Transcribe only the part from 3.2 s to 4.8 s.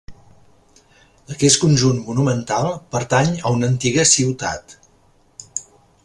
a una antiga ciutat.